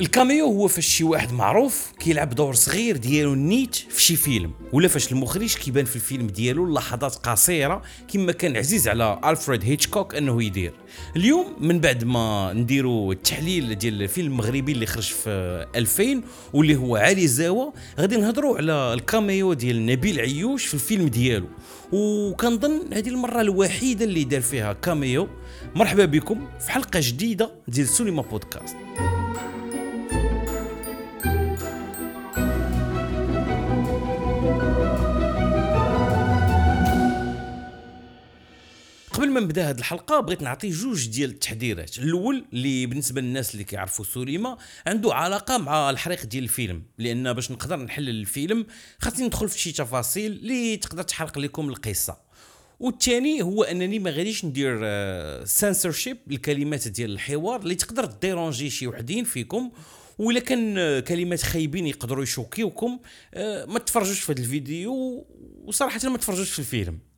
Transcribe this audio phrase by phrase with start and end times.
[0.00, 4.52] ال cameo هو فاش شي واحد معروف كيلعب دور صغير ديالو نيت في شي فيلم
[4.72, 10.14] ولا فاش المخرج كيبان في الفيلم ديالو لحظات قصيرة كما كان عزيز على ألفريد هيتشكوك
[10.14, 10.72] أنه يدير.
[11.16, 16.22] اليوم من بعد ما نديروا التحليل ديال الفيلم المغربي اللي خرج في 2000
[16.52, 21.46] واللي هو علي زاوى غادي نهضروا على ال cameo ديال نبيل عيوش في الفيلم ديالو.
[21.92, 25.28] وكنظن هذه المرة الوحيدة اللي دار فيها cameo.
[25.74, 28.76] مرحبا بكم في حلقة جديدة ديال سينما بودكاست.
[39.20, 43.64] قبل ما نبدا هذه الحلقة بغيت نعطي جوج ديال التحذيرات الأول اللي بالنسبة للناس اللي
[43.64, 44.56] كيعرفوا سوريما
[44.86, 46.82] عنده علاقة مع الحريق ديال الفيلم.
[46.98, 48.66] لأن باش نقدر نحلل الفيلم
[48.98, 52.18] خاصني ندخل في شي تفاصيل اللي تقدر تحرق لكم القصة.
[52.80, 54.80] والثاني هو أنني ما غاديش ندير
[55.44, 59.70] سنسورشيب الكلمات ديال الحوار اللي تقدر déranger شي وحدين فيكم.
[60.18, 62.98] ولا كان كلمات خايبين يقدروا يشوكيوكم
[63.34, 65.26] آه، ما تفرجوش في هذا الفيديو
[65.64, 67.09] وصراحة ما تفرجوش في الفيلم.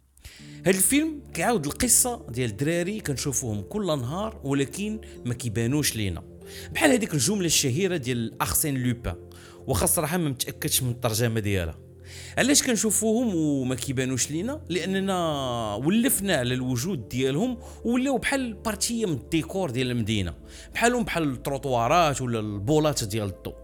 [0.67, 6.23] هذا الفيلم كيعاود القصة ديال الدراري كنشوفوهم كل نهار ولكن ما كيبانوش لينا.
[6.73, 9.17] بحال هذيك الجملة الشهيرة ديال أرسين لوبان
[9.67, 11.79] واخا الصراحه ما متأكدش من الترجمة ديالها.
[12.39, 19.71] علاش كنشوفوهم وما كيبانوش لينا؟ لأننا ولفنا على الوجود ديالهم ولاو بحال partie من الديكور
[19.71, 20.35] ديال المدينة.
[20.75, 23.55] بحالهم بحال التروطوارات ولا البولات ديال الضوء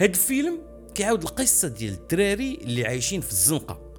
[0.00, 0.58] هاد الفيلم
[0.94, 3.92] كيعاود القصة ديال الدراري اللي عايشين في الزنقة.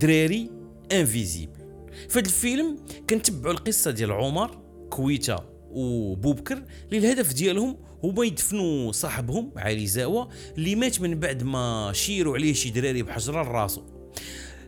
[0.00, 0.57] دراري
[0.92, 1.58] invisible.
[2.08, 2.78] في هذا الفيلم
[3.10, 4.58] كنتبعوا القصة ديال عمر
[4.90, 10.28] كويتا وبوبكر اللي الهدف ديالهم هما يدفنوا صاحبهم علي زاوى
[10.58, 13.82] اللي مات من بعد ما شيروا عليه شي دراري بحجرة لراسو.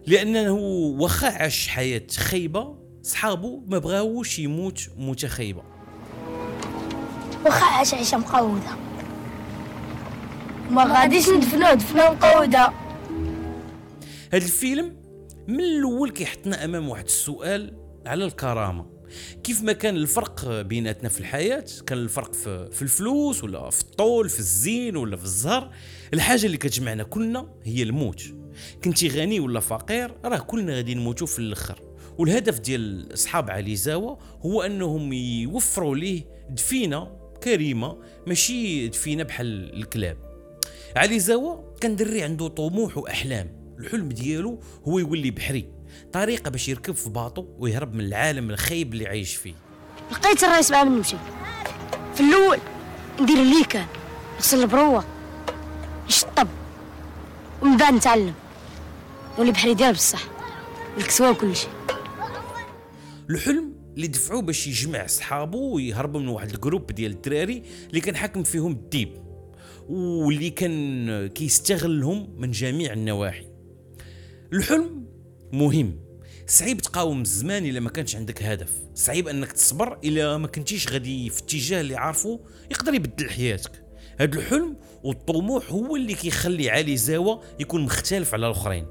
[0.07, 0.53] لأنه
[0.99, 5.63] واخا عاش حياة خايبة صحابو ما بغاوش يموت موته خايبه
[7.45, 8.77] واخا عاش عيشة مقوده
[10.71, 12.73] ما غاديش ندفنو دفنه مقوده
[14.33, 15.00] هذا الفيلم
[15.51, 17.73] من الأول كيحطنا أمام واحد السؤال
[18.07, 18.87] على الكرامة.
[19.45, 24.39] كيف ما كان الفرق بيناتنا في الحياة؟ كان الفرق في, الفلوس ولا في الطول في
[24.39, 25.71] الزين ولا في الزهر؟
[26.15, 28.23] الحاجة اللي كتجمعنا كلنا هي الموت.
[28.85, 31.81] كنتي غني ولا فقير؟ راه كلنا غادي نموتوا في الآخر.
[32.19, 37.09] والهدف ديال أصحاب علي زاوى هو أنهم يوفروا ليه دفينة
[37.43, 40.17] كريمة ماشي دفينة بحال الكلاب.
[40.97, 43.60] علي زاوى كان دري عنده طموح وأحلام.
[43.81, 45.67] الحلم ديالو هو يولي بحري.
[46.13, 49.55] طريقة باش يركب في باطو ويهرب من العالم الخايب اللي عايش فيه.
[50.13, 51.17] لقيت الرئيس مع من نمشي
[52.15, 52.59] في الأول
[53.21, 53.87] ندير اللي كان
[54.37, 55.05] نغسل البروه
[56.07, 56.49] نشطب
[57.63, 58.35] ومن بعد نتعلم.
[59.39, 60.25] نولي بحري ديال بصح
[60.99, 61.71] الكسوه وكل شيء.
[63.31, 68.17] الحلم اللي دفعوه باش يجمع صحابو ويهربوا من واحد ال groupe ديال الدراري اللي كان
[68.17, 69.09] حاكم فيهم الديب
[69.89, 73.50] واللي كان كيستغلهم من جميع النواحي.
[74.53, 75.07] الحلم
[75.53, 76.01] مهم.
[76.47, 78.73] صعيب تقاوم الزمان إلا ما كانش عندك هدف.
[78.95, 82.41] صعيب أنك تصبر إلا ما كنتيش غادي في اتجاه اللي عارفه
[82.71, 83.85] يقدر يبدل حياتك.
[84.19, 88.87] هذا الحلم والطموح هو اللي كيخلي علي زاوى يكون مختلف على الآخرين.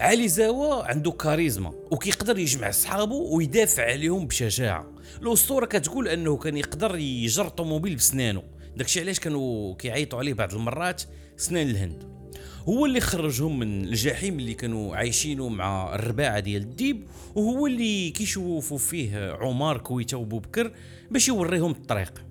[0.00, 4.92] علي زاوى عنده كاريزما وكيقدر يجمع صحابه ويدافع عليهم بشجاعة.
[5.22, 8.42] الأسطورة كتقول أنه كان يقدر يجر طوموبيل بسنانه.
[8.76, 11.02] داكشي علاش كانوا كيعيطوا عليه بعض المرات
[11.36, 12.21] سنان الهند.
[12.68, 18.78] هو اللي خرجهم من الجحيم اللي كانوا عايشينه مع الرباعة ديال الديب وهو اللي كيشوفوا
[18.78, 20.72] فيه عمر كويتة وبوبكر
[21.10, 22.24] باش يوريهم الطريق.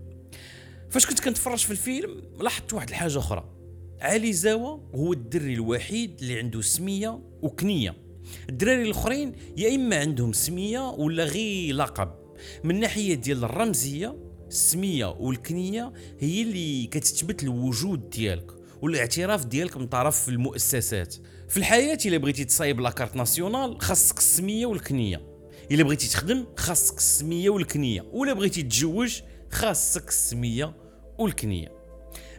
[0.89, 3.49] فاش كنت كنتفرج في الفيلم لاحظت واحد الحاجة أخرى.
[4.01, 7.95] علي زاوى هو الدري الوحيد اللي عنده سمية وكنية.
[8.49, 12.11] الدراري الأخرين يا إما عندهم سمية ولا غير لقب.
[12.63, 14.15] من ناحية ديال الرمزية
[14.47, 18.60] السمية والكنية هي اللي كتثبت الوجود ديالك.
[18.81, 21.15] والاعتراف ديالك من طرف المؤسسات.
[21.49, 25.21] في الحياة إلا بغيتي تصايب لاكارت ناسيونال خاصك السمية والكنية.
[25.71, 28.05] إلا بغيتي تخدم خاصك السمية والكنية.
[28.11, 29.21] ولا بغيتي تتزوج
[29.51, 30.73] خاصك السمية
[31.17, 31.71] والكنية.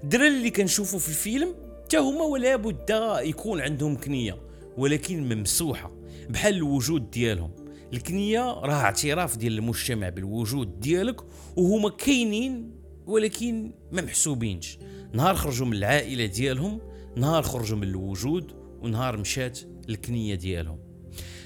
[0.04, 2.90] الدراري اللي كنشوفوا في الفيلم حتى هما ولا بد
[3.22, 4.38] يكون عندهم كنية
[4.76, 5.92] ولكن ممسوحة
[6.28, 7.50] بحال الوجود ديالهم.
[7.92, 11.20] الكنية راه اعتراف ديال المجتمع بالوجود ديالك
[11.56, 14.78] وهما كاينين ولكن ما محسوبينش.
[15.12, 16.80] نهار خرجوا من العائلة ديالهم
[17.16, 18.52] نهار خرجوا من الوجود
[18.82, 19.58] ونهار مشات
[19.88, 20.78] الكنية ديالهم.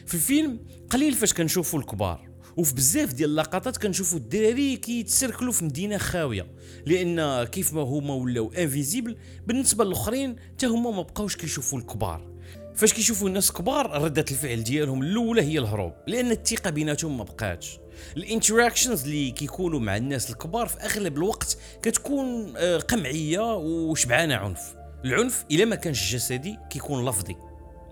[0.06, 0.61] في الفيلم
[0.91, 6.47] قليل فاش كنشوفوا الكبار وفي بزاف ديال اللقطات كنشوفوا الدراري كيتسركلوا في مدينة خاوية.
[6.87, 9.17] لأن كيف ما هما ولاو invisible
[9.47, 12.36] بالنسبة للآخرين حتى هما ما بقاوش كيشوفوا الكبار.
[12.76, 17.78] فاش كيشوفوا الناس كبار ردة الفعل ديالهم الأولى هي الهروب لأن الثقة بيناتهم ما بقاتش.
[18.17, 24.75] ال interactions اللي كيكونوا مع الناس الكبار في أغلب الوقت كتكون آه، قمعية وشبعانة عنف.
[25.05, 27.37] العنف إلا ما كانش جسدي كيكون لفظي.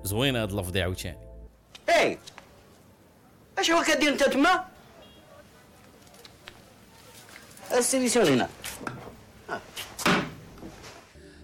[0.02, 1.19] زوين هذا اللفظي عاوتاني.
[1.88, 2.19] اي
[3.58, 4.64] أش هو كدير أنت تما؟
[7.78, 8.48] السيليسيون هنا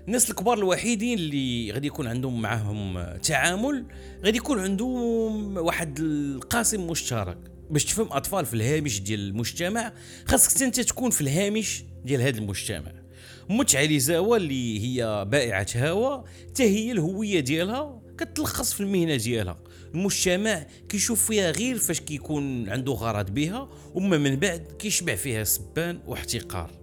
[0.09, 3.85] الناس الكبار الوحيدين اللي غادي يكون عندهم معاهم تعامل
[4.25, 7.39] غادي يكون عندهم واحد القاسم مشترك.
[7.71, 9.93] باش تفهم أطفال في الهامش ديال المجتمع
[10.27, 12.93] خاصك أنت تكون في الهامش ديال هذا المجتمع.
[13.51, 19.59] مت عليزاوا اللي هي بائعة هوا حتى هي الهوية ديالها كتلخص في المهنة ديالها.
[19.95, 26.01] المجتمع كيشوف فيها غير فاش كيكون عنده غرض بها وما من بعد كيشبع فيها سبان
[26.07, 26.80] واحتقار.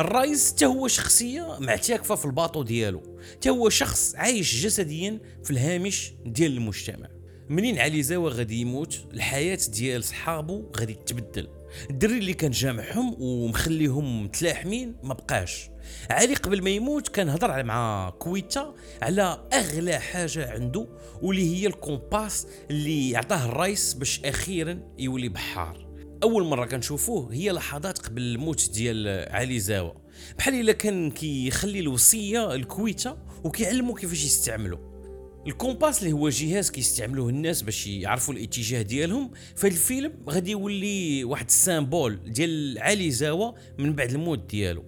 [0.00, 3.02] الرئيس حتى هو شخصية معتكفة في الباطو ديالو.
[3.32, 7.08] حتى هو شخص عايش جسديا في الهامش ديال المجتمع.
[7.48, 11.48] منين علي زاوى غادي يموت؟ الحياة ديال صحابو غادي تتبدل
[11.90, 15.70] الدري اللي كان جامعهم ومخليهم متلاحمين ما بقاش.
[16.10, 20.86] علي قبل ما يموت كان هضر مع كويتا على أغلى حاجة عنده
[21.22, 25.93] واللي هي ال compass اللي عطاه الرئيس باش أخيرا يولي بحار.
[26.22, 29.92] أول مرة كنشوفوه هي لحظات قبل الموت ديال علي زاوا
[30.38, 34.94] بحال إلا كان كيخلي الوصية لكويتة وكيعلمو كيفاش يستعملو.
[35.46, 41.46] ال compass اللي هو جهاز كيستعملوه الناس باش يعرفوا الاتجاه ديالهم فالفيلم غادي يولي واحد
[41.46, 44.84] symbole ديال علي زاوا من بعد الموت ديالو.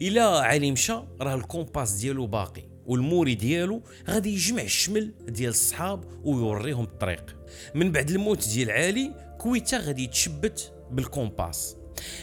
[0.00, 5.50] إلا علي مشى راه ال compass ديالو باقي وال memory ديالو غادي يجمع الشمل ديال
[5.50, 7.36] الصحاب ويوريهم الطريق.
[7.74, 11.76] من بعد الموت ديال علي كويتا غادي يتشبت بال compass.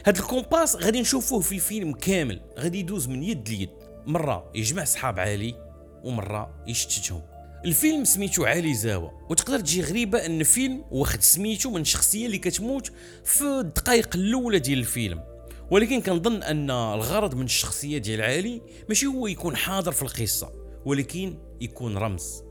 [0.05, 3.69] هاد ال compass غادي نشوفوه في الفيلم كامل غادي يدوز من يد ليد.
[4.05, 5.55] مرة يجمع صحاب علي
[6.03, 7.21] ومرة يشتتهم.
[7.65, 12.91] الفيلم سميتو علي زاوى وتقدر تجي غريبة إن فيلم واخد سميتو من شخصية اللي كتموت
[13.23, 15.23] في الدقائق الأولى ديال الفيلم.
[15.71, 20.51] ولكن كنظن أن الغرض من الشخصية ديال علي ماشي هو يكون حاضر في القصة
[20.85, 22.46] ولكن يكون رمز.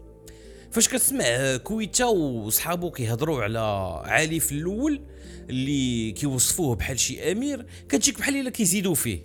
[0.77, 3.59] فاش كتسمع كويتا وصحابو كيهضروا على
[4.05, 5.01] علي في الأول
[5.51, 9.23] اللي كيوصفوه بحال شي أمير كتجيك بحال إلا كيزيدوا فيه.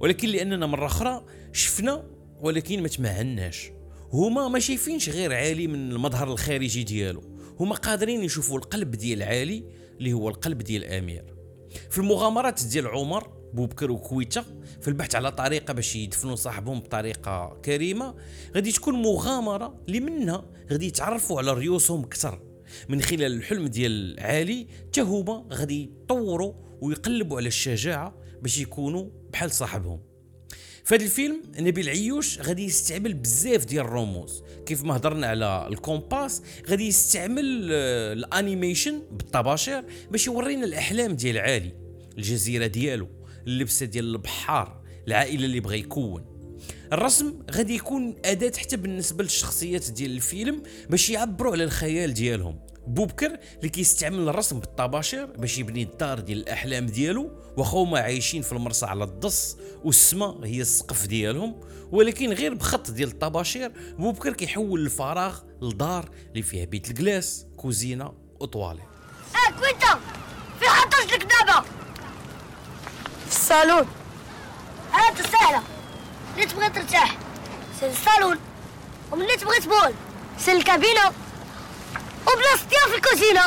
[0.00, 2.04] ولكن لأننا مرة أخرى شفنا
[2.40, 3.70] ولكن ما تمعناش
[4.12, 7.22] هما ما شايفينش غير علي من المظهر الخارجي ديالو.
[7.60, 9.64] هما قادرين يشوفوا القلب ديال علي
[9.98, 11.24] اللي هو القلب ديال الامير
[11.90, 14.44] في المغامرات ديال عمر بوبكر وكويتا
[14.80, 18.14] في البحث على طريقة باش يدفنوا صاحبهم بطريقة كريمة.
[18.54, 22.40] غادي تكون مغامرة اللي منها غادي يتعرفوا على ريوسهم أكثر.
[22.88, 29.50] من خلال الحلم ديال عالي حتى هما غادي يطوروا ويقلبوا على الشجاعة باش يكونوا بحال
[29.50, 30.00] صاحبهم.
[30.84, 35.79] في هذا الفيلم نبيل عيوش غادي يستعمل بزاف ديال الرموز كيف ما هضرنا على ال
[35.79, 41.72] compass غادي يستعمل آه، ال animation بالطباشير باش يورينا الأحلام ديال علي
[42.18, 43.08] الجزيرة ديالو.
[43.46, 46.24] اللبسة ديال البحار العائلة اللي بغى يكون.
[46.92, 52.58] الرسم غادي يكون أداة حتى بالنسبة للشخصيات ديال الفيلم باش يعبروا على الخيال ديالهم.
[52.86, 58.52] بوبكر اللي كيستعمل الرسم بالطباشير باش يبني الدار ديال الأحلام ديالو واخا هما عايشين في
[58.52, 61.60] المرسى على الضص والسماء هي السقف ديالهم.
[61.92, 68.82] ولكن غير بخط ديال الطباشير بوبكر كيحول الفراغ لدار اللي فيها بيت الكلاس كوزينة وطوالي
[68.82, 70.00] أه كويتا!
[70.60, 71.64] في لك دابا
[73.54, 73.86] الصالون.
[74.92, 75.62] هات سهله
[76.34, 77.18] اللي تبغي ترتاح؟
[77.80, 78.38] سير الصالون
[79.12, 79.94] وملي تبغي تبول
[80.38, 81.06] سير الكابينة
[82.22, 83.40] وبلاصتي في الكوزينة.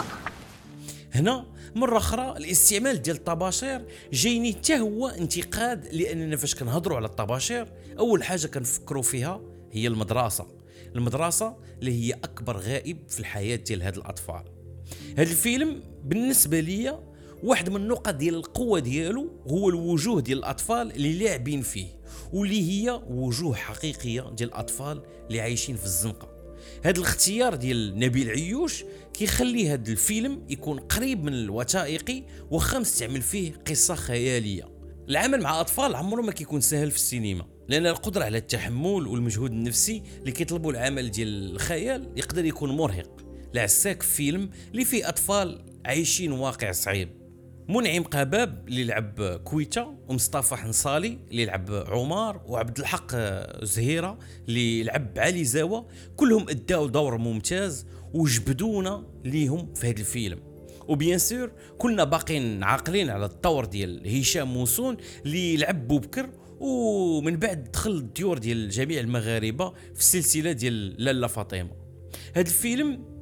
[1.13, 1.45] هنا
[1.75, 7.67] مرة أخرى الاستعمال ديال الطباشير جايني حتى هو انتقاد لأننا فاش كنهضروا على الطباشير
[7.99, 10.47] أول حاجة كنفكروا فيها هي المدرسة.
[10.95, 14.43] المدرسة اللي هي أكبر غائب في الحياة ديال هاد الأطفال.
[15.17, 16.99] هاد الفيلم بالنسبة لي
[17.43, 21.87] واحد من النقط ديال القوة ديالو هو الوجوه ديال الأطفال اللي لاعبين فيه
[22.33, 26.37] واللي هي وجوه حقيقية ديال الأطفال اللي عايشين في الزنقة.
[26.83, 33.51] هذا الاختيار ديال نبيل عيوش كيخلي هذا الفيلم يكون قريب من الوثائقي واخا مستعمل فيه
[33.67, 34.69] قصة خيالية.
[35.09, 40.03] العمل مع أطفال عمره ما كيكون سهل في السينما لأن القدرة على التحمل والمجهود النفسي
[40.19, 43.25] اللي كيطلبوا العمل ديال الخيال يقدر يكون مرهق.
[43.53, 47.26] لعساك فيلم اللي فيه أطفال عايشين واقع صعيب.
[47.69, 53.15] منعم قباب اللي لعب كويتا ومصطفى حنصالي اللي لعب عمر وعبد الحق
[53.63, 60.39] زهيرة اللي لعب علي زاوى كلهم اداوا دور ممتاز وجبدونا ليهم في هذا الفيلم.
[60.87, 67.37] و bien sûr كلنا باقين عاقلين على الدور ديال هشام موسون اللي لعب بوبكر ومن
[67.37, 71.69] بعد دخل الديور ديال جميع المغاربة في السلسلة ديال لاله فاطمة.
[72.33, 73.16] هذا الفيلم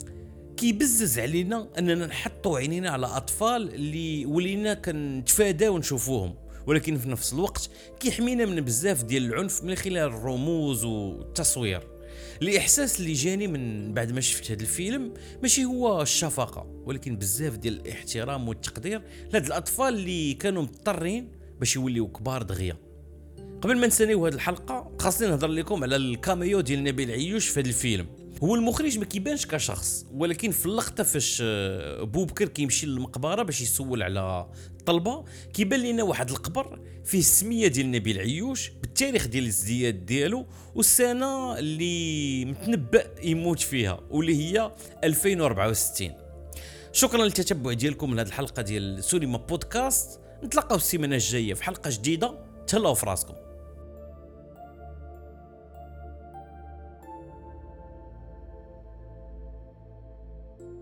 [0.58, 6.36] كيبزز علينا أننا نحطوا عينينا على أطفال اللي ولينا كنتفاداو نشوفوهم.
[6.68, 7.70] ولكن في نفس الوقت
[8.00, 11.88] كيحمينا من بزاف ديال العنف من خلال الرموز والتصوير.
[12.42, 17.82] الإحساس اللي جاني من بعد ما شفت هذا الفيلم ماشي هو الشفقة ولكن بزاف ديال
[17.82, 19.02] الاحترام والتقدير
[19.34, 22.78] لهاد الأطفال اللي كانوا مضطرين باش يوليو كبار دغيا.
[23.62, 27.68] قبل ما نساليو هذه الحلقة خاصني نهضر لكم على الكاميو ديال نبيل عيوش في هذا
[27.68, 28.08] الفيلم.
[28.44, 34.04] هو المخرج ما كيبانش كشخص ولكن في اللقطة فاش آه، بوبكر كيمشي للمقبرة باش يسول
[34.04, 34.48] على
[34.80, 41.60] الطلبه كيبان لنا واحد القبر فيه السميه ديال نبيل عيوش بالتاريخ ديال الازدياد ديالو والسنة
[41.60, 44.72] اللي متنبأ يموت فيها واللي هي
[45.04, 46.12] 2064
[46.96, 50.20] شكرا للتتبع ديالكم لهذه الحلقة ديال سينما بودكاست.
[50.44, 52.39] نتلاقاو السيمانة الجاية في حلقة جديدة.
[52.68, 53.34] تهلاو في راسكم.